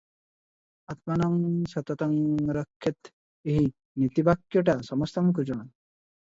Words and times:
"ଆତ୍ମାନଂ 0.93 1.35
ସତତଂ 1.73 2.15
ରକ୍ଷେତ୍" 2.57 3.11
ଏହି 3.53 3.67
ନୀତିବାକ୍ୟଟା 4.05 4.77
ସମସ୍ତଙ୍କୁ 4.91 5.47
ଜଣା। 5.53 5.61